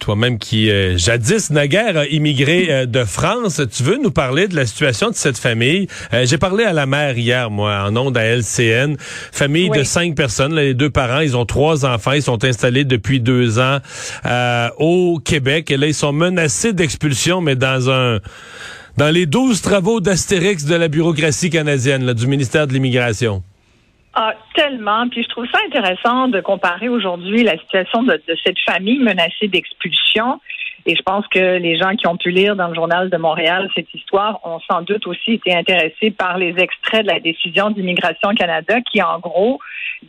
Toi-même 0.00 0.38
qui, 0.38 0.70
euh, 0.70 0.96
jadis, 0.96 1.50
naguère, 1.50 1.96
a 1.98 2.06
immigré 2.06 2.66
euh, 2.70 2.86
de 2.86 3.04
France, 3.04 3.60
tu 3.70 3.82
veux 3.82 3.98
nous 4.02 4.10
parler 4.10 4.48
de 4.48 4.56
la 4.56 4.64
situation 4.64 5.10
de 5.10 5.14
cette 5.14 5.36
famille? 5.36 5.88
Euh, 6.14 6.24
J'ai 6.26 6.38
parlé 6.38 6.64
à 6.64 6.72
la 6.72 6.86
mère 6.86 7.18
hier, 7.18 7.50
moi, 7.50 7.84
en 7.86 7.94
ondes 7.96 8.16
à 8.16 8.24
LCN. 8.24 8.96
Famille 8.98 9.68
Oui. 9.70 9.78
de 9.78 9.84
cinq 9.84 10.16
personnes, 10.16 10.54
là, 10.54 10.62
les 10.62 10.72
deux 10.74 10.88
parents, 10.88 11.20
ils 11.20 11.36
ont 11.36 11.44
trois 11.44 11.84
enfants, 11.84 12.12
ils 12.12 12.22
sont 12.22 12.42
installés 12.44 12.84
depuis 12.84 13.20
deux 13.20 13.58
ans 13.58 13.78
euh, 14.24 14.68
au 14.78 15.20
Québec. 15.22 15.70
Et 15.70 15.76
là, 15.76 15.86
ils 15.86 15.94
sont 15.94 16.12
menacés 16.12 16.72
d'expulsion, 16.72 17.40
mais 17.42 17.54
dans 17.54 17.90
un... 17.90 18.18
Dans 18.96 19.10
les 19.10 19.26
douze 19.26 19.62
travaux 19.62 20.00
d'Astérix 20.00 20.64
de 20.64 20.74
la 20.74 20.88
bureaucratie 20.88 21.48
canadienne, 21.50 22.04
là, 22.04 22.12
du 22.14 22.26
ministère 22.26 22.66
de 22.66 22.72
l'Immigration. 22.72 23.42
Ah, 24.12 24.32
Puis 25.10 25.22
je 25.22 25.28
trouve 25.28 25.46
ça 25.50 25.58
intéressant 25.66 26.28
de 26.28 26.40
comparer 26.40 26.88
aujourd'hui 26.88 27.42
la 27.42 27.56
situation 27.58 28.02
de, 28.02 28.12
de 28.12 28.36
cette 28.44 28.58
famille 28.66 28.98
menacée 28.98 29.48
d'expulsion. 29.48 30.40
Et 30.86 30.96
je 30.96 31.02
pense 31.02 31.26
que 31.28 31.58
les 31.58 31.78
gens 31.78 31.94
qui 31.96 32.06
ont 32.06 32.16
pu 32.16 32.30
lire 32.30 32.56
dans 32.56 32.68
le 32.68 32.74
journal 32.74 33.10
de 33.10 33.16
Montréal 33.16 33.70
cette 33.74 33.92
histoire 33.94 34.40
ont 34.44 34.60
sans 34.70 34.82
doute 34.82 35.06
aussi 35.06 35.34
été 35.34 35.54
intéressés 35.54 36.10
par 36.10 36.38
les 36.38 36.54
extraits 36.58 37.02
de 37.02 37.10
la 37.10 37.20
décision 37.20 37.70
d'Immigration 37.70 38.34
Canada 38.34 38.80
qui, 38.90 39.02
en 39.02 39.18
gros, 39.18 39.60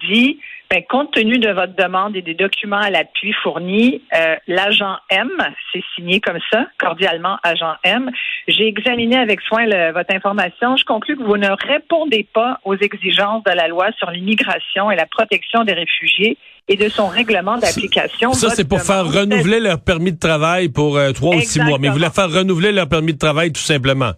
dit 0.10 0.40
ben, 0.72 0.82
compte 0.90 1.12
tenu 1.12 1.38
de 1.38 1.50
votre 1.50 1.76
demande 1.76 2.16
et 2.16 2.22
des 2.22 2.34
documents 2.34 2.78
à 2.80 2.90
l'appui 2.90 3.34
fournis, 3.44 4.02
euh, 4.18 4.36
l'agent 4.48 4.96
M, 5.10 5.30
c'est 5.74 5.84
signé 5.96 6.22
comme 6.22 6.40
ça, 6.50 6.66
cordialement 6.80 7.38
agent 7.44 7.74
M, 7.84 8.10
j'ai 8.48 8.68
examiné 8.68 9.18
avec 9.18 9.42
soin 9.42 9.66
le- 9.66 9.92
votre 9.92 10.16
information. 10.16 10.78
Je 10.78 10.86
conclus 10.86 11.18
que 11.18 11.24
vous 11.24 11.36
ne 11.36 11.50
répondez 11.68 12.26
pas 12.34 12.60
aux 12.64 12.78
exigences 12.78 13.44
de 13.44 13.52
la 13.52 13.68
loi 13.68 13.88
sur 14.00 14.10
l'immigration 14.12 14.90
et 14.92 14.96
la 14.96 15.06
protection 15.06 15.66
des 15.66 15.74
réfugiés 15.74 16.38
et 16.70 16.78
de 16.78 16.88
son 16.88 17.08
règlement 17.08 17.58
d'application. 17.58 18.32
Ça, 18.32 18.50
c'est 18.52 18.68
pour 18.68 18.82
faire 18.82 19.06
renouveler 19.06 19.60
leur 19.60 19.82
permis 19.82 20.14
de 20.14 20.20
travail 20.20 20.70
pour 20.70 20.96
euh, 20.96 21.12
trois 21.12 21.36
ou 21.36 21.42
six 21.42 21.60
mois. 21.60 21.80
Mais 21.80 21.88
ils 21.88 21.94
voulaient 21.94 22.10
faire 22.10 22.32
renouveler 22.32 22.72
leur 22.72 22.88
permis 22.88 23.12
de 23.14 23.18
travail 23.20 23.52
tout 23.52 23.60
simplement. 23.62 24.12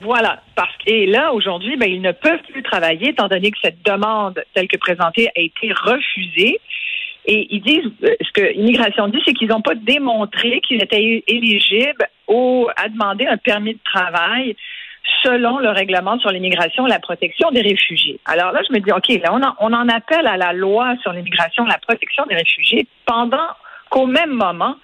Voilà. 0.00 0.40
Parce 0.54 0.68
et 0.90 1.04
là, 1.04 1.34
aujourd'hui, 1.34 1.76
ben, 1.76 1.90
ils 1.90 2.00
ne 2.00 2.12
peuvent 2.12 2.42
plus 2.50 2.62
travailler 2.62 3.10
étant 3.10 3.28
donné 3.28 3.50
que 3.50 3.58
cette 3.62 3.84
demande, 3.84 4.42
telle 4.54 4.68
que 4.68 4.78
présentée, 4.78 5.28
a 5.36 5.40
été 5.40 5.70
refusée. 5.70 6.58
Et 7.26 7.46
ils 7.50 7.60
disent, 7.60 7.92
euh, 8.04 8.14
ce 8.22 8.32
que 8.32 8.54
Immigration 8.54 9.08
dit, 9.08 9.20
c'est 9.26 9.34
qu'ils 9.34 9.48
n'ont 9.48 9.60
pas 9.60 9.74
démontré 9.74 10.62
qu'ils 10.62 10.82
étaient 10.82 11.22
éligibles 11.26 12.08
au, 12.26 12.70
à 12.74 12.88
demander 12.88 13.26
un 13.26 13.36
permis 13.36 13.74
de 13.74 13.80
travail 13.84 14.56
selon 15.22 15.58
le 15.58 15.68
règlement 15.68 16.18
sur 16.20 16.30
l'immigration 16.30 16.86
et 16.86 16.90
la 16.90 17.00
protection 17.00 17.50
des 17.50 17.60
réfugiés. 17.60 18.18
Alors 18.24 18.52
là, 18.52 18.60
je 18.66 18.72
me 18.72 18.80
dis, 18.80 18.90
OK, 18.90 19.08
là, 19.22 19.34
on 19.34 19.42
en, 19.42 19.54
on 19.60 19.74
en 19.74 19.88
appelle 19.90 20.26
à 20.26 20.38
la 20.38 20.54
loi 20.54 20.94
sur 21.02 21.12
l'immigration 21.12 21.66
et 21.66 21.68
la 21.68 21.78
protection 21.78 22.24
des 22.26 22.34
réfugiés 22.34 22.86
pendant 23.04 23.48
qu'au 23.90 24.06
même 24.06 24.30
moment, 24.30 24.76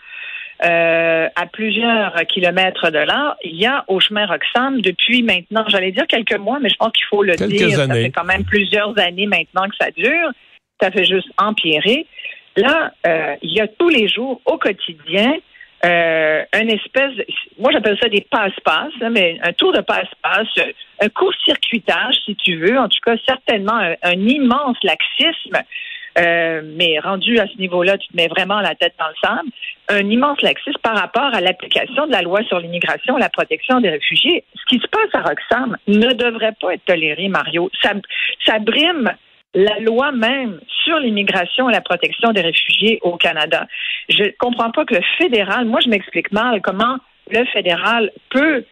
euh, 0.64 1.28
à 1.36 1.46
plusieurs 1.46 2.14
kilomètres 2.28 2.90
de 2.90 2.98
là, 2.98 3.36
il 3.44 3.56
y 3.56 3.66
a 3.66 3.84
au 3.88 4.00
chemin 4.00 4.26
Roxham 4.26 4.80
depuis 4.80 5.22
maintenant, 5.22 5.64
j'allais 5.68 5.92
dire 5.92 6.06
quelques 6.06 6.38
mois, 6.38 6.58
mais 6.60 6.68
je 6.70 6.76
pense 6.76 6.92
qu'il 6.92 7.04
faut 7.06 7.22
le 7.22 7.34
Quelques 7.36 7.50
dire. 7.52 7.70
Ça 7.76 7.82
années. 7.82 8.04
fait 8.04 8.10
quand 8.10 8.24
même 8.24 8.44
plusieurs 8.44 8.98
années 8.98 9.26
maintenant 9.26 9.68
que 9.68 9.76
ça 9.80 9.90
dure. 9.90 10.30
Ça 10.80 10.90
fait 10.90 11.04
juste 11.04 11.28
empirer. 11.38 12.06
Là, 12.56 12.92
euh, 13.06 13.34
il 13.42 13.52
y 13.52 13.60
a 13.60 13.68
tous 13.68 13.88
les 13.88 14.08
jours, 14.08 14.40
au 14.44 14.58
quotidien, 14.58 15.34
euh, 15.84 16.42
une 16.58 16.70
espèce, 16.70 17.14
de- 17.16 17.26
moi 17.58 17.70
j'appelle 17.72 17.98
ça 18.00 18.08
des 18.08 18.22
passe-passe, 18.30 18.92
hein, 19.02 19.10
mais 19.10 19.38
un 19.42 19.52
tour 19.52 19.72
de 19.72 19.80
passe-passe, 19.80 20.48
un 21.00 21.08
court-circuitage, 21.10 22.14
si 22.24 22.36
tu 22.36 22.56
veux, 22.56 22.78
en 22.78 22.88
tout 22.88 22.98
cas 23.04 23.16
certainement 23.26 23.76
un, 23.76 23.94
un 24.02 24.12
immense 24.12 24.76
laxisme, 24.82 25.58
euh, 26.18 26.62
mais 26.64 26.98
rendu 27.00 27.38
à 27.38 27.46
ce 27.46 27.58
niveau-là, 27.58 27.98
tu 27.98 28.08
te 28.08 28.16
mets 28.16 28.28
vraiment 28.28 28.60
la 28.60 28.74
tête 28.74 28.94
dans 28.98 29.08
le 29.08 29.14
sable, 29.22 29.48
un 29.88 30.08
immense 30.10 30.40
laxisme 30.42 30.78
par 30.82 30.96
rapport 30.96 31.34
à 31.34 31.40
l'application 31.40 32.06
de 32.06 32.12
la 32.12 32.22
loi 32.22 32.42
sur 32.44 32.58
l'immigration 32.58 33.16
la 33.16 33.28
protection 33.28 33.80
des 33.80 33.90
réfugiés. 33.90 34.44
Ce 34.54 34.64
qui 34.66 34.80
se 34.80 34.88
passe 34.88 35.12
à 35.12 35.22
Roxham 35.22 35.76
ne 35.88 36.12
devrait 36.12 36.54
pas 36.60 36.74
être 36.74 36.84
toléré, 36.84 37.28
Mario. 37.28 37.70
Ça, 37.82 37.92
ça 38.46 38.58
brime 38.58 39.12
la 39.54 39.78
loi 39.80 40.12
même 40.12 40.60
sur 40.84 40.98
l'immigration 40.98 41.68
et 41.68 41.72
la 41.72 41.80
protection 41.80 42.32
des 42.32 42.40
réfugiés 42.40 42.98
au 43.02 43.16
Canada. 43.16 43.66
Je 44.08 44.24
comprends 44.38 44.70
pas 44.70 44.84
que 44.84 44.94
le 44.94 45.02
fédéral, 45.18 45.64
moi 45.66 45.80
je 45.80 45.88
m'explique 45.88 46.32
mal 46.32 46.60
comment 46.60 46.98
le 47.30 47.44
fédéral 47.46 48.10
peut 48.30 48.64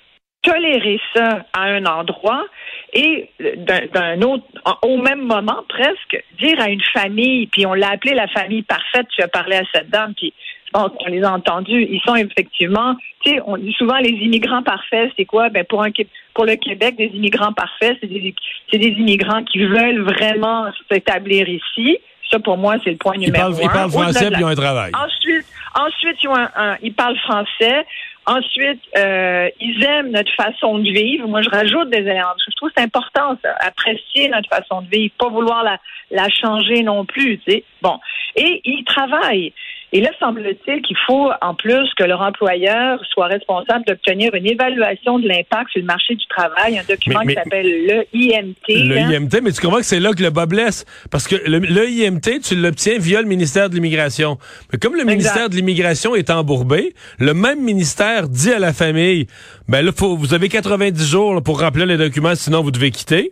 tolérer 0.42 1.00
ça 1.14 1.44
à 1.52 1.62
un 1.62 1.84
endroit 1.86 2.44
et 2.92 3.30
d'un 3.40 3.86
d'un 3.92 4.22
autre, 4.22 4.44
au 4.82 4.96
même 4.98 5.22
moment 5.22 5.62
presque, 5.68 6.22
dire 6.40 6.60
à 6.60 6.68
une 6.68 6.82
famille, 6.92 7.46
puis 7.46 7.64
on 7.66 7.74
l'a 7.74 7.90
appelé 7.90 8.14
la 8.14 8.26
famille 8.28 8.62
parfaite, 8.62 9.06
tu 9.14 9.22
as 9.22 9.28
parlé 9.28 9.56
à 9.56 9.62
cette 9.72 9.88
dame, 9.90 10.12
puis 10.16 10.32
je 10.66 10.70
pense 10.72 10.90
qu'on 10.98 11.10
les 11.10 11.22
a 11.22 11.32
entendus, 11.32 11.86
ils 11.90 12.00
sont 12.04 12.16
effectivement, 12.16 12.96
tu 13.24 13.30
sais, 13.32 13.40
on 13.46 13.56
dit 13.56 13.72
souvent 13.78 13.98
les 13.98 14.08
immigrants 14.10 14.62
parfaits, 14.62 15.10
c'est 15.16 15.24
quoi? 15.26 15.48
Ben 15.48 15.64
pour 15.64 15.82
un 15.82 15.90
pour 16.34 16.44
le 16.46 16.56
Québec, 16.56 16.96
des 16.96 17.10
immigrants 17.14 17.52
parfaits, 17.52 17.96
c'est 18.00 18.06
des, 18.08 18.34
des 18.72 18.78
immigrants 18.88 19.44
qui 19.44 19.58
veulent 19.64 20.00
vraiment 20.02 20.66
s'établir 20.90 21.48
ici. 21.48 21.98
Ça, 22.30 22.38
pour 22.38 22.56
moi, 22.56 22.76
c'est 22.82 22.90
le 22.90 22.96
point 22.96 23.12
Ils 23.16 23.26
numéro 23.26 23.50
parlent, 23.50 23.54
un. 23.54 23.64
ils 23.64 23.68
parlent 23.70 23.90
français 23.90 24.30
puis 24.30 24.40
ils 24.40 24.44
ont 24.44 24.48
un 24.48 24.54
travail. 24.54 24.90
Ensuite, 24.94 25.44
ensuite 25.78 26.16
ils, 26.22 26.28
ont 26.28 26.34
un- 26.36 26.50
un- 26.56 26.76
ils 26.82 26.94
parlent 26.94 27.18
français. 27.18 27.84
Ensuite, 28.26 28.80
euh, 28.96 29.48
ils 29.60 29.82
aiment 29.84 30.10
notre 30.10 30.32
façon 30.34 30.78
de 30.78 30.90
vivre. 30.90 31.26
Moi, 31.26 31.42
je 31.42 31.50
rajoute 31.50 31.90
des 31.90 31.98
éléments. 31.98 32.34
Je 32.38 32.54
trouve 32.54 32.68
que 32.68 32.74
c'est 32.76 32.84
important, 32.84 33.36
ça, 33.42 33.54
apprécier 33.60 34.28
notre 34.28 34.48
façon 34.48 34.82
de 34.82 34.88
vivre, 34.88 35.12
pas 35.18 35.28
vouloir 35.28 35.64
la, 35.64 35.78
la 36.10 36.28
changer 36.28 36.82
non 36.82 37.04
plus. 37.04 37.38
Tu 37.38 37.50
sais. 37.50 37.64
Bon. 37.80 37.98
Et 38.36 38.60
ils 38.64 38.84
travaillent. 38.84 39.52
Et 39.94 40.00
là, 40.00 40.08
semble-t-il 40.18 40.80
qu'il 40.80 40.96
faut, 41.06 41.30
en 41.42 41.54
plus, 41.54 41.86
que 41.98 42.04
leur 42.04 42.22
employeur 42.22 42.98
soit 43.12 43.26
responsable 43.26 43.84
d'obtenir 43.86 44.34
une 44.34 44.46
évaluation 44.46 45.18
de 45.18 45.28
l'impact 45.28 45.70
sur 45.72 45.80
le 45.80 45.86
marché 45.86 46.14
du 46.14 46.26
travail, 46.28 46.78
un 46.78 46.84
document 46.88 47.20
Mais- 47.20 47.26
mais- 47.26 47.34
qui 47.34 47.40
s'appelle 47.42 47.66
le 47.86 48.04
IMT. 48.14 48.54
Le 48.88 48.96
hein. 48.98 49.10
IMT, 49.10 49.40
mais 49.42 49.52
tu 49.52 49.60
comprends 49.60 49.78
que 49.80 49.84
c'est 49.84 50.00
là 50.00 50.12
que 50.12 50.22
le 50.22 50.30
bas 50.30 50.46
blesse? 50.46 50.86
Parce 51.10 51.28
que 51.28 51.36
le, 51.46 51.58
le 51.58 51.88
IMT, 51.90 52.40
tu 52.42 52.56
l'obtiens 52.56 52.96
via 52.98 53.20
le 53.20 53.28
ministère 53.28 53.68
de 53.68 53.74
l'Immigration. 53.74 54.38
Mais 54.72 54.78
comme 54.78 54.96
le 54.96 55.04
ministère 55.04 55.50
de 55.50 55.56
l'Immigration 55.56 56.14
est 56.14 56.30
embourbé, 56.30 56.94
le 57.18 57.34
même 57.34 57.60
ministère 57.60 58.28
dit 58.30 58.50
à 58.52 58.58
la 58.58 58.72
famille, 58.72 59.26
ben 59.68 59.84
là, 59.84 59.92
faut, 59.94 60.16
vous 60.16 60.32
avez 60.32 60.48
90 60.48 61.06
jours 61.10 61.34
là, 61.34 61.42
pour 61.42 61.60
remplir 61.60 61.84
les 61.84 61.98
documents, 61.98 62.34
sinon 62.34 62.62
vous 62.62 62.70
devez 62.70 62.90
quitter. 62.92 63.30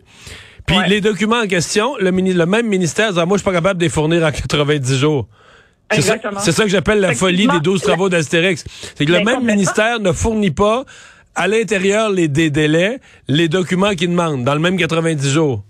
Puis 0.67 0.77
Ouais. 0.77 0.87
les 0.87 1.01
documents 1.01 1.39
en 1.39 1.47
question, 1.47 1.95
le, 1.99 2.11
le 2.11 2.45
même 2.45 2.67
ministère 2.67 3.13
dit, 3.13 3.19
Ah, 3.19 3.25
moi, 3.25 3.37
je 3.37 3.41
suis 3.41 3.49
pas 3.49 3.55
capable 3.55 3.79
de 3.79 3.83
les 3.85 3.89
fournir 3.89 4.23
en 4.23 4.31
90 4.31 4.99
jours. 4.99 5.27
C'est 5.91 6.01
ça, 6.01 6.15
Exactement. 6.15 6.39
c'est 6.39 6.51
ça 6.51 6.63
que 6.63 6.69
j'appelle 6.69 6.99
la 6.99 7.13
folie 7.13 7.47
des 7.47 7.59
12 7.59 7.81
travaux 7.81 8.09
d'Astérix. 8.09 8.63
C'est 8.95 9.05
que 9.05 9.11
le 9.11 9.23
même 9.23 9.43
ministère 9.45 9.99
ne 9.99 10.11
fournit 10.11 10.51
pas 10.51 10.85
à 11.35 11.47
l'intérieur 11.47 12.09
les, 12.09 12.27
des 12.27 12.49
délais 12.49 12.99
les 13.27 13.47
documents 13.47 13.91
qu'il 13.91 14.09
demande 14.09 14.43
dans 14.43 14.53
le 14.53 14.59
même 14.59 14.77
90 14.77 15.29
jours. 15.29 15.63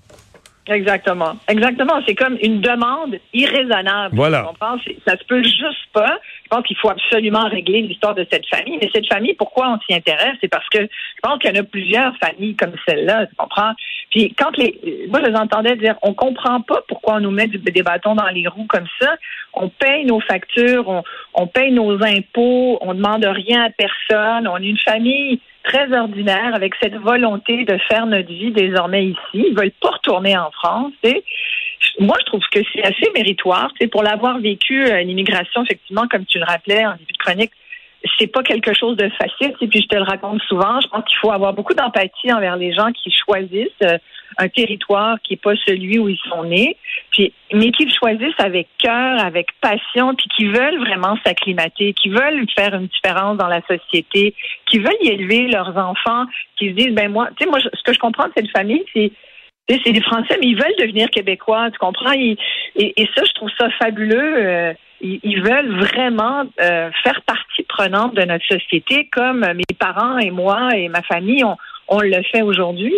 Exactement. 0.68 1.34
Exactement. 1.48 2.02
C'est 2.06 2.14
comme 2.16 2.38
une 2.42 2.62
demande 2.62 3.18
irraisonnable. 3.34 4.16
Voilà. 4.16 4.44
Comprends? 4.44 4.78
C'est- 4.86 4.98
Ça 5.08 5.18
se 5.18 5.24
peut 5.26 5.44
juste 5.44 5.88
pas. 5.92 6.20
Je 6.44 6.50
pense 6.50 6.64
qu'il 6.66 6.78
faut 6.78 6.90
absolument 6.90 7.48
régler 7.50 7.82
l'histoire 7.82 8.14
de 8.14 8.26
cette 8.32 8.46
famille. 8.48 8.78
Mais 8.82 8.90
cette 8.94 9.08
famille, 9.08 9.34
pourquoi 9.34 9.70
on 9.72 9.80
s'y 9.80 9.96
intéresse? 9.96 10.36
C'est 10.40 10.48
parce 10.50 10.68
que 10.70 10.82
je 10.82 11.22
pense 11.24 11.40
qu'il 11.40 11.54
y 11.54 11.58
en 11.58 11.62
a 11.62 11.64
plusieurs 11.64 12.16
familles 12.18 12.56
comme 12.56 12.74
celle-là. 12.88 13.26
Tu 13.28 13.36
comprends? 13.36 13.72
Puis 14.12 14.34
quand 14.38 14.56
les, 14.58 14.80
moi, 15.10 15.20
je 15.24 15.30
les 15.32 15.36
entendais 15.36 15.76
dire, 15.78 15.96
on 16.04 16.14
comprend 16.14 16.62
pas 16.62 16.82
pourquoi 16.88 17.16
on 17.16 17.20
nous 17.22 17.32
met 17.32 17.48
des 17.48 17.84
bâtons 17.84 18.16
dans 18.16 18.28
les 18.28 18.48
roues 18.48 18.68
comme 18.68 18.88
ça. 19.00 19.16
On 19.54 19.68
paye 19.70 20.06
nos 20.06 20.20
factures, 20.22 20.88
on, 20.88 21.04
on 21.34 21.48
paye 21.48 21.72
nos 21.72 22.02
impôts, 22.04 22.78
on 22.82 22.94
demande 22.94 23.26
rien 23.26 23.64
à 23.66 23.70
personne. 23.72 24.48
On 24.48 24.58
est 24.58 24.68
une 24.68 24.78
famille 24.80 25.40
très 25.64 25.92
ordinaire 25.94 26.54
avec 26.54 26.74
cette 26.82 26.96
volonté 26.96 27.66
de 27.66 27.78
faire 27.90 28.06
notre 28.06 28.30
vie 28.30 28.52
désormais 28.52 29.08
ici. 29.08 29.18
Ils 29.34 29.56
veulent 29.56 29.72
pas 29.82 29.92
retourner 29.92 30.38
en 30.38 30.52
France. 30.52 30.94
sais. 31.04 31.24
Moi, 32.00 32.16
je 32.20 32.26
trouve 32.26 32.42
que 32.52 32.60
c'est 32.74 32.84
assez 32.84 33.12
méritoire. 33.14 33.72
sais, 33.80 33.88
Pour 33.88 34.04
l'avoir 34.04 34.40
vécu, 34.40 34.84
euh, 34.84 35.02
l'immigration, 35.02 35.64
effectivement, 35.64 36.08
comme 36.08 36.26
tu 36.26 36.40
le 36.40 36.46
rappelais 36.46 36.86
en 36.86 36.94
début 36.94 37.14
de 37.14 37.18
chronique, 37.18 37.52
c'est 38.18 38.28
pas 38.28 38.44
quelque 38.44 38.74
chose 38.74 38.98
de 38.98 39.10
facile. 39.10 39.54
Et 39.62 39.68
puis 39.68 39.82
je 39.82 39.88
te 39.88 39.96
le 39.96 40.04
raconte 40.04 40.42
souvent. 40.44 40.80
Je 40.82 40.88
pense 40.88 41.04
qu'il 41.06 41.18
faut 41.18 41.32
avoir 41.32 41.54
beaucoup 41.54 41.74
d'empathie 41.74 42.32
envers 42.32 42.58
les 42.58 42.74
gens 42.74 42.92
qui 42.92 43.12
choisissent 43.12 43.70
euh, 43.84 43.98
un 44.38 44.48
territoire 44.48 45.18
qui 45.22 45.34
est 45.34 45.42
pas 45.42 45.56
celui 45.66 46.00
où 46.00 46.08
ils 46.08 46.20
sont 46.30 46.44
nés, 46.44 46.78
puis 47.12 47.34
mais 47.54 47.72
qui 47.72 47.86
le 47.86 47.92
choisissent 47.92 48.40
avec 48.40 48.68
cœur, 48.80 49.24
avec 49.24 49.48
passion, 49.60 50.16
puis 50.16 50.28
qui 50.36 50.46
veulent 50.46 50.80
vraiment 50.80 51.18
s'acclimater, 51.26 51.94
qui 51.94 52.10
veulent 52.10 52.46
faire 52.56 52.74
une 52.74 52.88
différence 52.88 53.38
dans 53.38 53.48
la 53.48 53.62
société, 53.62 54.34
qui 54.68 54.80
veulent 54.80 55.02
y 55.02 55.10
élever 55.10 55.48
leurs 55.48 55.78
enfants, 55.78 56.26
qui 56.58 56.70
se 56.70 56.74
disent 56.74 56.96
ben 56.96 57.12
moi, 57.12 57.28
tu 57.38 57.44
sais 57.44 57.50
moi 57.50 57.60
ce 57.60 57.84
que 57.84 57.94
je 57.94 58.00
comprends 58.00 58.28
de 58.28 58.34
cette 58.36 58.52
famille, 58.52 58.84
c'est 58.94 59.12
C'est 59.70 59.92
des 59.92 60.02
Français, 60.02 60.38
mais 60.42 60.48
ils 60.48 60.58
veulent 60.58 60.80
devenir 60.80 61.10
québécois, 61.10 61.70
tu 61.72 61.78
comprends? 61.78 62.14
et, 62.14 62.38
et, 62.76 63.10
ça, 63.16 63.24
je 63.26 63.34
trouve 63.34 63.52
ça 63.58 63.70
fabuleux. 63.80 64.36
Euh, 64.38 64.74
ils, 65.02 65.42
veulent 65.42 65.80
vraiment 65.80 66.44
euh, 66.62 66.90
faire 67.04 67.22
partie 67.26 67.64
prenante 67.64 68.16
de 68.16 68.24
notre 68.24 68.46
société, 68.46 69.10
comme 69.12 69.40
mes 69.40 69.76
parents 69.78 70.18
et 70.20 70.32
moi 70.32 70.76
et 70.76 70.90
ma 70.90 71.02
famille, 71.02 71.44
on, 71.44 71.58
on 71.88 72.02
le 72.02 72.22
fait 72.32 72.42
aujourd'hui. 72.42 72.94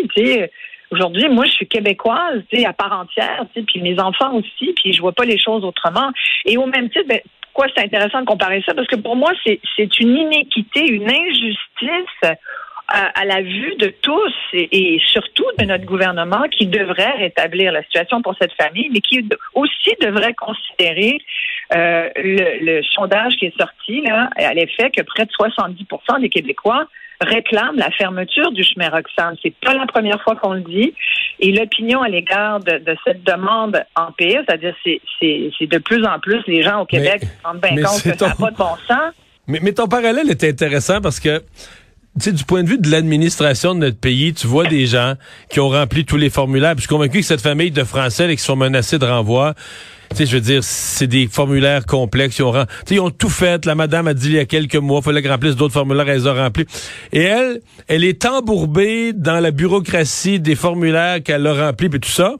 Aujourd'hui, 0.92 1.28
moi, 1.30 1.46
je 1.46 1.52
suis 1.52 1.68
québécoise, 1.68 2.44
à 2.66 2.74
part 2.74 3.00
entière, 3.00 3.46
puis 3.54 3.82
mes 3.82 4.00
enfants 4.00 4.34
aussi, 4.36 4.74
puis 4.76 4.94
je 4.94 5.02
vois 5.02 5.12
pas 5.12 5.26
les 5.26 5.40
choses 5.40 5.64
autrement. 5.64 6.12
Et 6.46 6.58
au 6.58 6.68
même 6.68 6.90
titre, 6.90 7.08
ben, 7.08 7.20
pourquoi 7.42 7.72
c'est 7.76 7.84
intéressant 7.84 8.22
de 8.22 8.26
comparer 8.26 8.64
ça? 8.66 8.74
Parce 8.74 8.88
que 8.88 8.96
pour 8.96 9.16
moi, 9.16 9.32
c'est 9.44 10.00
une 10.00 10.16
inéquité, 10.16 10.88
une 10.88 11.10
injustice 11.10 12.38
à, 12.88 13.26
la 13.26 13.42
vue 13.42 13.76
de 13.76 13.94
tous 14.02 14.34
et, 14.54 15.00
surtout 15.08 15.46
de 15.58 15.66
notre 15.66 15.86
gouvernement 15.86 16.44
qui 16.52 16.68
devrait 16.68 17.16
rétablir 17.18 17.72
la 17.72 17.84
situation 17.84 18.22
pour 18.22 18.36
cette 18.40 18.54
famille, 18.54 18.90
mais 18.92 19.02
qui 19.02 19.28
aussi 19.54 19.96
devrait 20.02 20.34
considérer 20.34 21.18
euh, 21.76 22.10
le, 22.18 22.82
sondage 22.94 23.34
qui 23.38 23.46
est 23.46 23.58
sorti 23.58 24.02
là, 24.02 24.30
à 24.36 24.54
l'effet 24.54 24.92
que 24.92 25.02
près 25.02 25.26
de 25.26 25.32
70 25.32 25.86
des 26.22 26.30
Québécois 26.30 26.88
réclament 27.22 27.78
la 27.78 27.90
fermeture 27.92 28.52
du 28.52 28.64
chemin 28.64 28.90
Roxane. 28.90 29.36
C'est 29.42 29.54
pas 29.56 29.74
la 29.74 29.86
première 29.86 30.22
fois 30.22 30.36
qu'on 30.36 30.54
le 30.54 30.62
dit. 30.62 30.94
Et 31.40 31.52
l'opinion 31.52 32.02
à 32.02 32.10
l'égard 32.10 32.60
de, 32.60 32.82
cette 33.06 33.24
demande 33.24 33.84
empire, 33.96 34.44
c'est-à-dire 34.46 34.76
c'est, 34.84 35.02
c'est, 35.20 35.68
de 35.68 35.78
plus 35.78 36.06
en 36.06 36.20
plus 36.20 36.42
les 36.48 36.62
gens 36.64 36.82
au 36.82 36.86
Québec 36.86 37.22
se 37.22 37.48
rendent 37.48 37.62
bien 37.62 37.76
compte 37.84 38.04
que 38.04 38.18
ça 38.18 38.28
n'a 38.28 38.36
pas 38.36 38.52
de 38.52 38.58
bon 38.58 38.76
sens. 38.88 39.14
Mais, 39.48 39.60
mais 39.62 39.74
ton 39.74 39.88
parallèle 39.88 40.30
est 40.30 40.44
intéressant 40.44 41.02
parce 41.02 41.20
que 41.20 41.42
tu 42.20 42.26
sais, 42.26 42.32
du 42.32 42.44
point 42.44 42.62
de 42.62 42.70
vue 42.70 42.78
de 42.78 42.92
l'administration 42.92 43.74
de 43.74 43.80
notre 43.80 43.98
pays, 43.98 44.34
tu 44.34 44.46
vois 44.46 44.68
des 44.68 44.86
gens 44.86 45.16
qui 45.50 45.60
ont 45.60 45.70
rempli 45.70 46.06
tous 46.06 46.18
les 46.18 46.30
formulaires. 46.30 46.76
Puis 46.76 46.84
je 46.84 46.88
suis 46.88 46.96
convaincu 46.96 47.20
que 47.22 47.26
cette 47.26 47.42
famille 47.42 47.72
de 47.72 47.84
Français 47.84 48.28
là, 48.28 48.36
qui 48.36 48.42
sont 48.42 48.56
menacés 48.56 49.00
de 49.00 49.06
renvoi, 49.06 49.56
tu 50.12 50.18
sais, 50.18 50.26
je 50.28 50.36
veux 50.36 50.42
dire, 50.42 50.64
c'est 50.64 51.08
des 51.08 51.28
formulaires 51.28 51.88
complexes. 51.88 52.38
Ils 52.38 52.44
ont, 52.44 52.66
ils 52.92 53.00
ont 53.00 53.10
tout 53.10 53.30
fait. 53.30 53.66
La 53.66 53.74
madame 53.74 54.08
a 54.08 54.14
dit 54.14 54.28
il 54.28 54.34
y 54.34 54.40
a 54.40 54.46
quelques 54.46 54.76
mois, 54.76 55.00
il 55.02 55.04
fallait 55.04 55.22
qu'ils 55.24 55.32
remplissent 55.32 55.56
d'autres 55.56 55.74
formulaires, 55.74 56.08
elle 56.08 56.20
les 56.20 56.28
a 56.28 56.34
remplis. 56.34 56.66
Et 57.14 57.24
elle, 57.24 57.62
elle 57.88 58.04
est 58.04 58.26
embourbée 58.26 59.14
dans 59.14 59.40
la 59.40 59.50
bureaucratie 59.50 60.40
des 60.40 60.56
formulaires 60.56 61.24
qu'elle 61.24 61.48
a 61.48 61.68
remplis, 61.68 61.90
puis 61.90 62.00
tout 62.00 62.10
ça. 62.10 62.36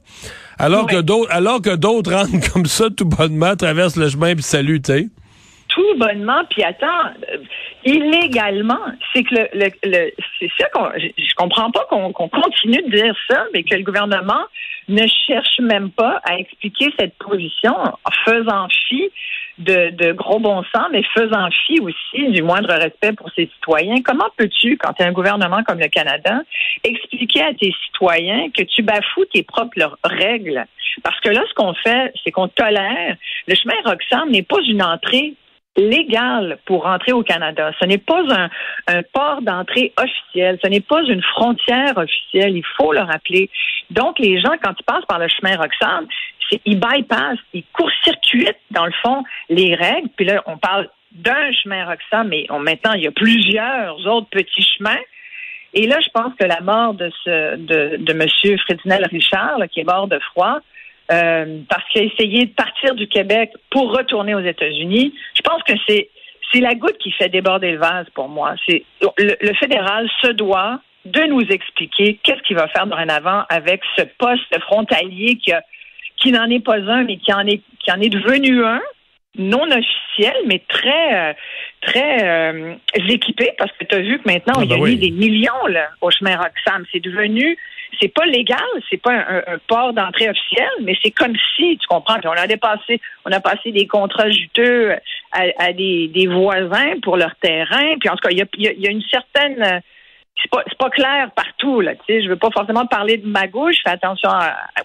Alors 0.56 0.86
que 0.86 1.00
d'autres, 1.00 1.32
alors 1.32 1.60
que 1.60 1.74
d'autres 1.74 2.12
rentrent 2.14 2.52
comme 2.52 2.66
ça 2.66 2.90
tout 2.96 3.06
bonnement, 3.06 3.56
traversent 3.56 3.96
le 3.96 4.08
chemin 4.08 4.34
puis 4.34 4.44
saluent, 4.44 4.80
tu 4.80 4.92
sais 4.92 5.08
tout 5.74 5.98
bonnement, 5.98 6.42
puis 6.48 6.62
attends, 6.62 7.06
euh, 7.32 7.38
illégalement. 7.84 8.80
C'est 9.12 9.24
que 9.24 9.34
le, 9.34 10.10
c'est 10.38 10.50
ça 10.58 10.68
qu'on, 10.68 10.88
je, 10.96 11.34
comprends 11.34 11.70
pas 11.70 11.84
qu'on 11.90 12.12
continue 12.12 12.82
de 12.82 12.96
dire 12.96 13.14
ça, 13.28 13.44
mais 13.52 13.62
que 13.64 13.74
le 13.74 13.82
gouvernement 13.82 14.44
ne 14.88 15.06
cherche 15.26 15.58
même 15.60 15.90
pas 15.90 16.20
à 16.24 16.38
expliquer 16.38 16.92
cette 16.98 17.16
position 17.18 17.74
en 17.74 18.10
faisant 18.24 18.68
fi 18.88 19.10
de, 19.58 20.12
gros 20.12 20.38
bon 20.38 20.62
sens, 20.74 20.88
mais 20.92 21.02
faisant 21.14 21.48
fi 21.66 21.80
aussi 21.80 22.28
du 22.30 22.42
moindre 22.42 22.72
respect 22.72 23.12
pour 23.12 23.30
ses 23.34 23.48
citoyens. 23.54 24.02
Comment 24.04 24.28
peux-tu, 24.36 24.76
quand 24.76 24.92
tu 24.92 25.02
as 25.02 25.06
un 25.06 25.12
gouvernement 25.12 25.62
comme 25.64 25.78
le 25.78 25.88
Canada, 25.88 26.42
expliquer 26.82 27.42
à 27.42 27.54
tes 27.54 27.72
citoyens 27.86 28.50
que 28.50 28.62
tu 28.62 28.82
bafoues 28.82 29.24
tes 29.32 29.42
propres 29.42 29.96
règles? 30.04 30.66
Parce 31.02 31.18
que 31.20 31.30
là, 31.30 31.42
ce 31.48 31.54
qu'on 31.54 31.74
fait, 31.74 32.12
c'est 32.22 32.30
qu'on 32.30 32.48
tolère. 32.48 33.16
Le 33.48 33.54
chemin 33.54 33.74
Roxham 33.84 34.30
n'est 34.30 34.42
pas 34.42 34.60
une 34.66 34.82
entrée 34.82 35.34
légal 35.76 36.58
pour 36.66 36.84
rentrer 36.84 37.12
au 37.12 37.22
Canada. 37.22 37.72
Ce 37.80 37.86
n'est 37.86 37.98
pas 37.98 38.22
un, 38.30 38.48
un 38.86 39.02
port 39.12 39.42
d'entrée 39.42 39.92
officiel, 39.98 40.58
ce 40.62 40.68
n'est 40.68 40.80
pas 40.80 41.02
une 41.02 41.22
frontière 41.22 41.96
officielle, 41.96 42.56
il 42.56 42.64
faut 42.76 42.92
le 42.92 43.00
rappeler. 43.00 43.50
Donc, 43.90 44.18
les 44.18 44.40
gens, 44.40 44.54
quand 44.62 44.74
ils 44.78 44.84
passent 44.84 45.04
par 45.06 45.18
le 45.18 45.28
chemin 45.28 45.56
Roxham, 45.56 46.06
ils 46.64 46.78
bypassent, 46.78 47.38
ils 47.52 47.64
court-circuitent, 47.72 48.60
dans 48.70 48.86
le 48.86 48.92
fond, 49.02 49.24
les 49.48 49.74
règles. 49.74 50.08
Puis 50.16 50.26
là, 50.26 50.42
on 50.46 50.56
parle 50.58 50.88
d'un 51.12 51.52
chemin 51.52 51.84
Roxham, 51.86 52.28
mais 52.28 52.46
on, 52.50 52.58
maintenant, 52.58 52.92
il 52.92 53.04
y 53.04 53.06
a 53.06 53.12
plusieurs 53.12 54.06
autres 54.06 54.28
petits 54.30 54.66
chemins. 54.76 55.00
Et 55.72 55.86
là, 55.86 55.98
je 56.00 56.08
pense 56.10 56.32
que 56.38 56.44
la 56.44 56.60
mort 56.60 56.94
de 56.94 57.10
ce 57.24 57.56
de, 57.56 57.96
de 57.96 58.12
M. 58.12 58.58
Frédinel 58.58 59.06
Richard, 59.10 59.58
qui 59.70 59.80
est 59.80 59.84
mort 59.84 60.06
de 60.06 60.18
froid, 60.20 60.60
euh, 61.12 61.60
parce 61.68 61.84
qu'il 61.90 62.02
a 62.02 62.04
essayé 62.04 62.46
de 62.46 62.52
partir 62.52 62.94
du 62.94 63.06
Québec 63.08 63.50
pour 63.70 63.94
retourner 63.94 64.34
aux 64.34 64.40
États-Unis. 64.40 65.14
Je 65.34 65.42
pense 65.42 65.62
que 65.62 65.74
c'est 65.86 66.08
c'est 66.52 66.60
la 66.60 66.74
goutte 66.74 66.98
qui 66.98 67.10
fait 67.10 67.28
déborder 67.28 67.72
le 67.72 67.78
vase 67.78 68.06
pour 68.14 68.28
moi. 68.28 68.54
C'est 68.66 68.84
le, 69.18 69.54
fédéral 69.54 70.08
se 70.22 70.28
doit 70.28 70.80
de 71.04 71.20
nous 71.22 71.42
expliquer 71.42 72.18
qu'est-ce 72.22 72.40
qu'il 72.42 72.56
va 72.56 72.68
faire 72.68 72.86
dorénavant 72.86 73.42
avec 73.48 73.82
ce 73.96 74.04
poste 74.18 74.58
frontalier 74.60 75.36
qui 75.36 75.52
a, 75.52 75.62
qui 76.16 76.32
n'en 76.32 76.48
est 76.48 76.64
pas 76.64 76.78
un, 76.78 77.04
mais 77.04 77.16
qui 77.16 77.32
en 77.32 77.46
est 77.46 77.60
qui 77.80 77.92
en 77.92 78.00
est 78.00 78.08
devenu 78.08 78.64
un 78.64 78.80
non 79.36 79.64
officiel, 79.64 80.34
mais 80.46 80.62
très 80.68 81.30
euh, 81.30 81.32
très 81.80 82.24
euh, 82.24 82.74
équipé, 83.08 83.50
parce 83.58 83.72
que 83.72 83.84
tu 83.84 83.94
as 83.94 84.00
vu 84.00 84.18
que 84.20 84.30
maintenant, 84.30 84.62
il 84.62 84.70
y 84.70 84.74
a 84.74 84.76
mis 84.78 84.96
des 84.96 85.10
millions 85.10 85.66
là, 85.68 85.88
au 86.00 86.10
chemin 86.10 86.36
Roxham. 86.36 86.84
C'est 86.92 87.00
devenu 87.00 87.58
c'est 88.00 88.12
pas 88.12 88.26
légal, 88.26 88.58
c'est 88.90 89.00
pas 89.00 89.12
un, 89.12 89.58
port 89.66 89.92
d'entrée 89.92 90.28
officiel, 90.28 90.68
mais 90.82 90.96
c'est 91.02 91.10
comme 91.10 91.34
si, 91.56 91.78
tu 91.78 91.86
comprends, 91.86 92.16
on 92.24 92.30
a 92.30 92.46
dépassé, 92.46 93.00
on 93.24 93.32
a 93.32 93.40
passé 93.40 93.72
des 93.72 93.86
contrats 93.86 94.30
juteux 94.30 94.94
à, 95.32 95.72
des, 95.72 96.28
voisins 96.30 97.00
pour 97.02 97.16
leur 97.16 97.34
terrain, 97.36 97.96
puis 97.98 98.08
en 98.08 98.16
tout 98.16 98.28
cas, 98.28 98.30
il 98.30 98.38
y 98.38 98.86
a, 98.86 98.90
une 98.90 99.02
certaine 99.02 99.82
c'est 100.42 100.50
pas, 100.50 100.64
pas 100.78 100.90
clair 100.90 101.30
partout, 101.34 101.80
là. 101.80 101.94
Tu 101.94 102.00
sais, 102.06 102.22
je 102.22 102.28
veux 102.28 102.36
pas 102.36 102.50
forcément 102.50 102.86
parler 102.86 103.18
de 103.18 103.26
ma 103.26 103.46
gauche, 103.46 103.76
je 103.76 103.82
fais 103.82 103.94
attention 103.94 104.30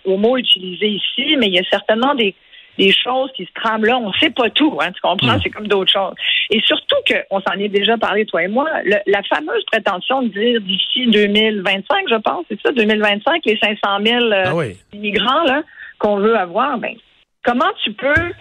aux 0.06 0.18
mots 0.18 0.38
utilisés 0.38 0.90
ici, 0.90 1.36
mais 1.38 1.48
il 1.48 1.54
y 1.54 1.60
a 1.60 1.70
certainement 1.70 2.16
des, 2.16 2.36
des 2.80 2.94
choses 2.94 3.30
qui 3.36 3.46
se 3.46 3.52
trament 3.54 3.86
là. 3.86 3.98
On 4.00 4.12
sait 4.14 4.30
pas 4.30 4.50
tout, 4.50 4.80
hein, 4.82 4.92
tu 4.92 5.02
comprends? 5.02 5.36
Mm. 5.36 5.42
C'est 5.44 5.50
comme 5.50 5.68
d'autres 5.68 5.92
choses. 5.92 6.16
Et 6.50 6.62
surtout 6.62 6.96
qu'on 7.08 7.42
s'en 7.42 7.60
est 7.60 7.68
déjà 7.68 7.98
parlé, 7.98 8.26
toi 8.26 8.44
et 8.44 8.48
moi, 8.48 8.68
la 8.84 9.24
fameuse 9.24 9.64
prétention 9.66 10.24
de 10.24 10.30
dire 10.30 10.62
d'ici 10.62 11.06
2025, 11.08 12.06
je 12.10 12.16
pense, 12.16 12.46
c'est 12.50 12.60
ça, 12.62 12.72
2025, 12.72 13.46
les 13.46 13.58
500 13.58 13.78
000 14.04 14.26
euh, 14.26 14.44
ah 14.46 14.96
immigrants 14.96 15.44
là 15.44 15.64
qu'on 16.00 16.18
veut 16.18 16.38
avoir, 16.38 16.78
ben, 16.78 16.96
comment 17.44 17.72
tu 17.84 17.92
peux... 17.92 18.32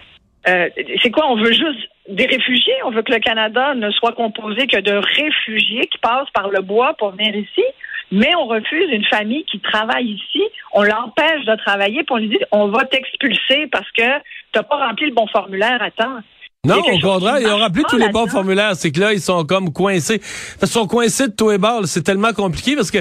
Euh, 0.47 0.69
c'est 1.03 1.11
quoi? 1.11 1.29
On 1.29 1.35
veut 1.35 1.51
juste 1.51 1.89
des 2.07 2.25
réfugiés? 2.25 2.73
On 2.85 2.91
veut 2.91 3.01
que 3.01 3.11
le 3.11 3.19
Canada 3.19 3.75
ne 3.75 3.91
soit 3.91 4.13
composé 4.13 4.65
que 4.67 4.79
de 4.79 4.93
réfugiés 4.93 5.85
qui 5.87 5.97
passent 5.97 6.29
par 6.33 6.49
le 6.49 6.61
bois 6.61 6.93
pour 6.97 7.11
venir 7.11 7.35
ici? 7.35 7.63
Mais 8.11 8.31
on 8.35 8.47
refuse 8.47 8.89
une 8.91 9.05
famille 9.05 9.45
qui 9.45 9.59
travaille 9.59 10.11
ici, 10.11 10.41
on 10.73 10.83
l'empêche 10.83 11.45
de 11.45 11.55
travailler, 11.55 12.03
puis 12.03 12.11
on 12.11 12.17
lui 12.17 12.29
dit 12.29 12.39
on 12.51 12.67
va 12.69 12.85
t'expulser 12.85 13.67
parce 13.71 13.89
que 13.91 14.17
tu 14.51 14.57
n'as 14.57 14.63
pas 14.63 14.87
rempli 14.87 15.07
le 15.07 15.13
bon 15.13 15.27
formulaire 15.27 15.81
à 15.81 15.91
temps. 15.91 16.19
Non, 16.65 16.79
au 16.79 16.99
contraire, 16.99 17.39
ils 17.39 17.47
ont 17.47 17.57
rempli 17.57 17.83
tous 17.87 17.97
les 17.97 18.09
bons 18.09 18.27
formulaires. 18.27 18.75
C'est 18.75 18.91
que 18.91 18.99
là, 18.99 19.13
ils 19.13 19.21
sont 19.21 19.45
comme 19.45 19.71
coincés. 19.71 20.19
Ils 20.61 20.67
sont 20.67 20.87
coincés 20.87 21.29
de 21.29 21.33
tout 21.33 21.51
et 21.51 21.57
bord. 21.57 21.85
C'est 21.85 22.03
tellement 22.03 22.33
compliqué 22.33 22.75
parce 22.75 22.91
que 22.91 22.97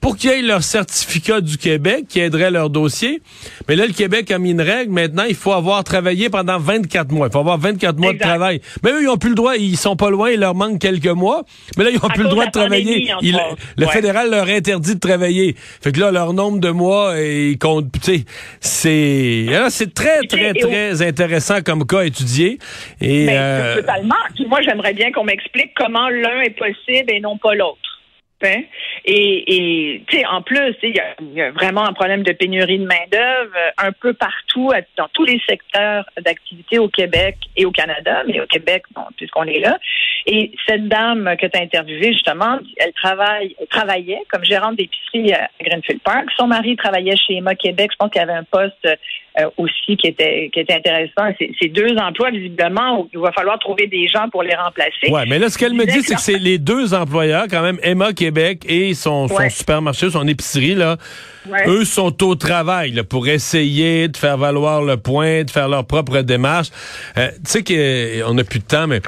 pour 0.00 0.16
qu'ils 0.16 0.30
aient 0.30 0.42
leur 0.42 0.62
certificat 0.62 1.40
du 1.40 1.58
Québec 1.58 2.04
qui 2.08 2.20
aiderait 2.20 2.50
leur 2.50 2.70
dossier. 2.70 3.22
Mais 3.68 3.76
là, 3.76 3.86
le 3.86 3.92
Québec 3.92 4.30
a 4.30 4.38
mis 4.38 4.50
une 4.50 4.60
règle. 4.60 4.92
Maintenant, 4.92 5.24
il 5.28 5.34
faut 5.34 5.52
avoir 5.52 5.82
travaillé 5.84 6.30
pendant 6.30 6.58
24 6.58 7.10
mois. 7.12 7.28
Il 7.28 7.32
faut 7.32 7.40
avoir 7.40 7.58
24 7.58 7.98
mois 7.98 8.12
de 8.12 8.18
travail. 8.18 8.60
Mais 8.82 8.90
eux, 8.90 9.02
ils 9.02 9.08
ont 9.08 9.16
plus 9.16 9.30
le 9.30 9.34
droit. 9.34 9.56
Ils 9.56 9.76
sont 9.76 9.96
pas 9.96 10.10
loin. 10.10 10.30
Il 10.30 10.40
leur 10.40 10.54
manque 10.54 10.80
quelques 10.80 11.06
mois. 11.06 11.44
Mais 11.76 11.84
là, 11.84 11.90
ils 11.90 11.96
ont 11.96 12.08
plus 12.08 12.24
le 12.24 12.28
droit 12.28 12.46
de 12.46 12.50
travailler. 12.50 13.08
le 13.76 13.86
fédéral 13.86 14.30
leur 14.30 14.48
interdit 14.48 14.94
de 14.94 15.00
travailler. 15.00 15.54
Fait 15.80 15.92
que 15.92 16.00
là, 16.00 16.10
leur 16.10 16.32
nombre 16.32 16.58
de 16.58 16.70
mois, 16.70 17.14
ils 17.18 17.58
comptent, 17.58 17.90
tu 17.92 18.00
sais, 18.00 18.24
c'est, 18.60 19.46
c'est 19.70 19.94
très, 19.94 20.20
très, 20.26 20.52
très 20.54 21.02
intéressant 21.02 21.62
comme 21.62 21.86
cas 21.86 22.02
étudié. 22.02 22.58
Et, 23.00 23.26
ben, 23.26 23.32
euh... 23.32 23.76
totalement. 23.76 24.14
Moi, 24.48 24.60
j'aimerais 24.62 24.94
bien 24.94 25.12
qu'on 25.12 25.24
m'explique 25.24 25.72
comment 25.76 26.08
l'un 26.08 26.40
est 26.42 26.56
possible 26.56 27.10
et 27.10 27.20
non 27.20 27.38
pas 27.38 27.54
l'autre. 27.54 27.85
Hein? 28.42 28.62
Et, 29.04 29.94
et 29.94 30.04
tu 30.06 30.18
sais, 30.18 30.26
en 30.26 30.42
plus, 30.42 30.74
il 30.82 30.94
y, 31.34 31.40
a 31.40 31.50
vraiment 31.52 31.86
un 31.86 31.92
problème 31.92 32.22
de 32.22 32.32
pénurie 32.32 32.78
de 32.78 32.86
main-d'œuvre 32.86 33.56
euh, 33.56 33.70
un 33.78 33.92
peu 33.92 34.12
partout, 34.12 34.72
dans 34.96 35.08
tous 35.14 35.24
les 35.24 35.40
secteurs 35.48 36.04
d'activité 36.22 36.78
au 36.78 36.88
Québec 36.88 37.36
et 37.56 37.64
au 37.64 37.70
Canada, 37.70 38.22
mais 38.26 38.40
au 38.40 38.46
Québec, 38.46 38.84
bon, 38.94 39.04
puisqu'on 39.16 39.44
est 39.44 39.60
là. 39.60 39.78
Et 40.28 40.50
cette 40.66 40.88
dame 40.88 41.36
que 41.40 41.46
tu 41.46 41.56
as 41.56 41.62
interviewée, 41.62 42.12
justement, 42.12 42.58
elle 42.78 42.92
travaille, 42.94 43.54
elle 43.60 43.66
travaillait 43.68 44.22
comme 44.28 44.44
gérante 44.44 44.76
d'épicerie 44.76 45.32
à 45.32 45.48
Greenfield 45.62 46.02
Park. 46.02 46.26
Son 46.36 46.48
mari 46.48 46.74
travaillait 46.74 47.16
chez 47.16 47.36
Emma 47.36 47.54
Québec. 47.54 47.90
Je 47.92 47.96
pense 47.96 48.10
qu'il 48.10 48.20
y 48.20 48.24
avait 48.24 48.32
un 48.32 48.42
poste 48.42 48.74
euh, 49.38 49.50
aussi 49.56 49.96
qui 49.96 50.08
était 50.08 50.50
qui 50.52 50.60
était 50.60 50.74
intéressant. 50.74 51.32
C'est 51.60 51.68
deux 51.68 51.94
emplois 51.98 52.30
visiblement 52.30 53.00
où 53.00 53.08
il 53.12 53.20
va 53.20 53.30
falloir 53.32 53.58
trouver 53.58 53.86
des 53.86 54.08
gens 54.08 54.28
pour 54.30 54.42
les 54.42 54.54
remplacer. 54.54 55.10
Ouais, 55.10 55.26
mais 55.28 55.38
là 55.38 55.48
ce 55.48 55.58
qu'elle 55.58 55.74
me 55.74 55.84
dit 55.84 56.02
c'est 56.02 56.14
que 56.14 56.20
c'est 56.20 56.38
les 56.38 56.58
deux 56.58 56.92
employeurs 56.92 57.44
quand 57.48 57.62
même 57.62 57.78
Emma 57.82 58.12
Québec 58.12 58.64
et 58.68 58.94
son, 58.94 59.28
son 59.28 59.50
supermarché, 59.50 60.10
son 60.10 60.26
épicerie 60.26 60.74
là. 60.74 60.96
Eux 61.68 61.84
sont 61.84 62.24
au 62.24 62.34
travail 62.34 62.90
là, 62.90 63.04
pour 63.04 63.28
essayer 63.28 64.08
de 64.08 64.16
faire 64.16 64.36
valoir 64.36 64.82
le 64.82 64.96
point, 64.96 65.44
de 65.44 65.50
faire 65.50 65.68
leur 65.68 65.86
propre 65.86 66.22
démarche. 66.22 66.68
Euh, 67.16 67.28
tu 67.44 67.62
sais 67.62 67.62
qu'on 67.62 68.34
n'a 68.34 68.42
plus 68.42 68.58
de 68.58 68.64
temps, 68.64 68.88
mais 68.88 69.00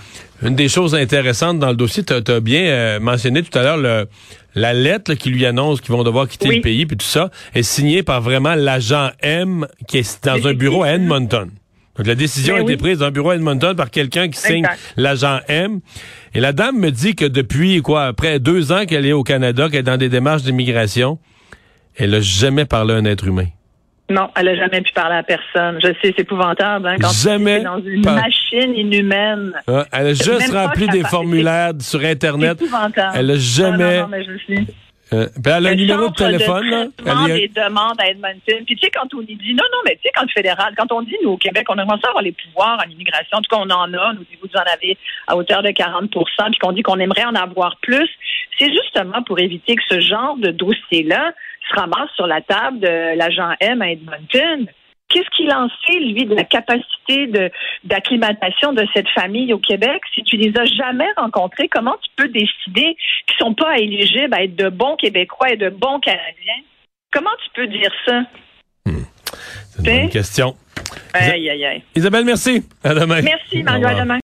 Une 0.42 0.54
des 0.54 0.68
choses 0.68 0.94
intéressantes 0.94 1.58
dans 1.58 1.70
le 1.70 1.76
dossier, 1.76 2.04
tu 2.04 2.12
as, 2.12 2.40
bien 2.40 2.60
euh, 2.60 3.00
mentionné 3.00 3.42
tout 3.42 3.56
à 3.58 3.62
l'heure 3.62 3.76
le, 3.76 4.06
la 4.54 4.72
lettre 4.72 5.10
là, 5.10 5.16
qui 5.16 5.30
lui 5.30 5.44
annonce 5.44 5.80
qu'ils 5.80 5.92
vont 5.92 6.04
devoir 6.04 6.28
quitter 6.28 6.48
Oui. 6.48 6.56
le 6.56 6.62
pays, 6.62 6.86
puis 6.86 6.96
tout 6.96 7.06
ça, 7.06 7.30
est 7.54 7.62
signée 7.62 8.02
par 8.02 8.20
vraiment 8.20 8.54
l'agent 8.54 9.10
M 9.20 9.66
qui 9.88 9.98
est 9.98 10.24
dans 10.24 10.46
un 10.46 10.54
bureau 10.54 10.84
à 10.84 10.90
Edmonton. 10.90 11.50
Donc 11.96 12.06
la 12.06 12.14
décision 12.14 12.54
Ben 12.54 12.60
a 12.60 12.62
été 12.62 12.72
oui. 12.74 12.76
prise 12.78 12.98
dans 12.98 13.06
un 13.06 13.10
bureau 13.10 13.30
à 13.30 13.34
Edmonton 13.34 13.74
par 13.74 13.90
quelqu'un 13.90 14.28
qui 14.28 14.38
signe 14.38 14.64
l'agent 14.96 15.40
M. 15.48 15.80
Et 16.34 16.40
la 16.40 16.52
dame 16.52 16.78
me 16.78 16.90
dit 16.92 17.16
que 17.16 17.24
depuis 17.24 17.82
quoi, 17.82 18.04
après 18.06 18.38
deux 18.38 18.70
ans 18.70 18.86
qu'elle 18.86 19.06
est 19.06 19.12
au 19.12 19.24
Canada, 19.24 19.68
qu'elle 19.68 19.80
est 19.80 19.82
dans 19.82 19.96
des 19.96 20.08
démarches 20.08 20.42
d'immigration, 20.42 21.18
elle 21.96 22.14
a 22.14 22.20
jamais 22.20 22.64
parlé 22.64 22.94
à 22.94 22.98
un 22.98 23.04
être 23.04 23.26
humain. 23.26 23.46
Non, 24.10 24.30
elle 24.36 24.48
a 24.48 24.56
jamais 24.56 24.80
pu 24.80 24.92
parler 24.92 25.16
à 25.16 25.22
personne. 25.22 25.78
Je 25.82 25.88
sais, 25.88 25.98
c'est 26.16 26.20
épouvantable. 26.20 26.88
Hein, 26.88 26.96
quand 27.00 27.12
Jamais 27.12 27.60
dans 27.60 27.78
une 27.80 28.00
machine 28.02 28.74
inhumaine. 28.74 29.52
Hein, 29.66 29.84
Elle 29.92 30.06
a 30.06 30.14
juste 30.14 30.50
rempli 30.52 30.88
des 30.88 31.02
formulaires 31.04 31.72
sur 31.80 32.00
C'est 32.00 32.10
Internet. 32.10 32.52
épouvantable. 32.60 33.12
Elle 33.14 33.30
a 33.32 33.36
jamais... 33.36 33.84
Ah, 33.84 33.94
non, 33.96 34.02
non, 34.02 34.08
mais 34.08 34.24
je 34.24 34.54
sais. 34.54 34.64
Euh, 35.14 35.26
puis 35.42 35.42
elle 35.46 35.66
a 35.66 35.70
un 35.70 35.72
Le 35.72 35.74
numéro 35.76 36.08
de 36.10 36.14
téléphone, 36.14 36.66
là. 36.68 36.84
Elle 37.04 37.32
a- 37.32 37.34
des 37.38 37.48
demandes 37.48 37.98
à 37.98 38.08
Edmonton. 38.10 38.64
Puis 38.66 38.76
tu 38.76 38.78
sais, 38.78 38.90
quand 38.90 39.08
on 39.14 39.22
y 39.22 39.36
dit, 39.36 39.54
non, 39.54 39.64
non, 39.72 39.78
mais 39.86 39.92
tu 39.96 40.02
sais, 40.02 40.10
quand 40.14 40.22
le 40.22 40.28
fédéral, 40.34 40.74
quand 40.76 40.90
on 40.92 41.00
dit, 41.02 41.14
nous, 41.22 41.30
au 41.30 41.36
Québec, 41.38 41.64
on 41.70 41.78
aimerait 41.78 41.98
ça 42.02 42.08
avoir 42.08 42.22
les 42.22 42.32
pouvoirs 42.32 42.78
en 42.86 42.90
immigration, 42.90 43.38
en 43.38 43.40
tout 43.40 43.48
cas, 43.54 43.62
on 43.62 43.70
en 43.70 43.92
a, 43.94 44.12
nous, 44.12 44.24
vous 44.42 44.50
en 44.54 44.72
avez 44.72 44.98
à 45.26 45.34
hauteur 45.36 45.62
de 45.62 45.68
40% 45.70 46.08
puis 46.50 46.58
qu'on 46.60 46.72
dit 46.72 46.82
qu'on 46.82 46.98
aimerait 46.98 47.24
en 47.24 47.34
avoir 47.34 47.76
plus, 47.80 48.08
c'est 48.58 48.70
justement 48.70 49.22
pour 49.22 49.38
éviter 49.38 49.76
que 49.76 49.82
ce 49.88 50.00
genre 50.00 50.36
de 50.36 50.50
dossier-là 50.50 51.32
se 51.70 51.74
ramasse 51.74 52.10
sur 52.16 52.26
la 52.26 52.40
table 52.40 52.80
de 52.80 53.16
l'agent 53.16 53.50
M 53.60 53.82
à 53.82 53.90
Edmonton. 53.90 54.66
Qu'est-ce 55.08 55.30
qu'il 55.36 55.50
en 55.52 55.68
sait, 55.86 56.00
lui, 56.00 56.26
de 56.26 56.34
la 56.34 56.44
capacité 56.44 57.30
d'acclimatation 57.84 58.74
de 58.74 58.86
cette 58.92 59.08
famille 59.08 59.54
au 59.54 59.58
Québec? 59.58 60.02
Si 60.14 60.22
tu 60.22 60.36
les 60.36 60.52
as 60.58 60.66
jamais 60.66 61.08
rencontrés, 61.16 61.68
comment 61.68 61.96
tu 62.02 62.10
peux 62.16 62.28
décider 62.28 62.94
qu'ils 63.26 63.38
sont 63.38 63.54
pas 63.54 63.78
éligibles 63.78 64.34
à 64.34 64.42
être 64.42 64.54
de 64.54 64.68
bons 64.68 64.96
Québécois 64.96 65.50
et 65.50 65.56
de 65.56 65.70
bons 65.70 65.98
Canadiens? 66.00 66.62
Comment 67.10 67.30
tu 67.42 67.50
peux 67.54 67.66
dire 67.68 67.90
ça? 68.06 68.20
C'est 68.84 69.92
une 69.92 70.00
bonne 70.00 70.10
question. 70.10 70.54
Aïe, 71.14 71.48
aïe, 71.48 71.64
aïe. 71.64 71.82
Isabelle, 71.94 72.24
merci. 72.24 72.62
À 72.84 72.94
demain. 72.94 73.22
Merci, 73.22 73.62
Mario. 73.62 73.86
À 73.86 73.94
demain. 73.94 74.16